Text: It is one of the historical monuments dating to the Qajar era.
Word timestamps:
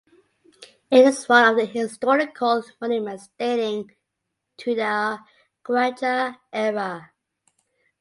It 0.89 1.05
is 1.05 1.29
one 1.29 1.47
of 1.47 1.55
the 1.57 1.65
historical 1.65 2.63
monuments 2.81 3.29
dating 3.37 3.91
to 4.57 4.73
the 4.73 5.19
Qajar 5.63 6.37
era. 6.51 7.11